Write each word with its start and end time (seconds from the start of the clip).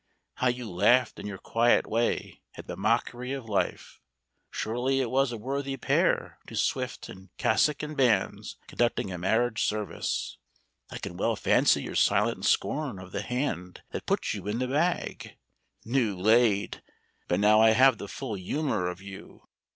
How 0.33 0.47
you 0.47 0.67
laughed 0.67 1.19
in 1.19 1.27
your 1.27 1.37
quiet 1.37 1.85
way 1.85 2.41
at 2.55 2.65
the 2.65 2.75
mockery 2.75 3.33
of 3.33 3.47
life. 3.47 4.01
Surely 4.49 4.99
it 4.99 5.11
was 5.11 5.31
a 5.31 5.37
worthy 5.37 5.77
pair 5.77 6.39
to 6.47 6.55
Swift 6.55 7.07
in 7.07 7.29
cassock 7.37 7.83
and 7.83 7.95
bands 7.95 8.57
conducting 8.65 9.11
a 9.11 9.19
marriage 9.19 9.63
service. 9.63 10.39
I 10.89 10.97
can 10.97 11.17
well 11.17 11.35
fancy 11.35 11.83
your 11.83 11.93
silent 11.93 12.45
scorn 12.45 12.97
of 12.97 13.11
the 13.11 13.21
hand 13.21 13.83
that 13.91 14.07
put 14.07 14.33
you 14.33 14.47
in 14.47 14.57
the 14.57 14.67
bag. 14.67 15.37
New 15.85 16.17
laid! 16.17 16.81
But 17.27 17.39
now 17.39 17.61
I 17.61 17.73
have 17.73 17.99
the 17.99 18.07
full 18.07 18.33
humour 18.33 18.87
of 18.87 19.01
you. 19.03 19.43